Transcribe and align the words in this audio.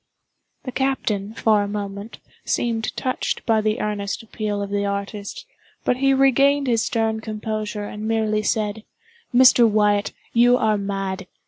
The 0.63 0.71
captain, 0.71 1.35
for 1.35 1.61
a 1.61 1.67
moment, 1.67 2.17
seemed 2.43 2.97
touched 2.97 3.45
by 3.45 3.61
the 3.61 3.79
earnest 3.79 4.23
appeal 4.23 4.59
of 4.63 4.71
the 4.71 4.83
artist, 4.83 5.45
but 5.85 5.97
he 5.97 6.11
regained 6.11 6.65
his 6.65 6.81
stern 6.83 7.19
composure, 7.19 7.85
and 7.85 8.07
merely 8.07 8.41
said: 8.41 8.83
"Mr. 9.31 9.69
Wyatt, 9.69 10.11
you 10.33 10.57
are 10.57 10.79
mad. 10.79 11.27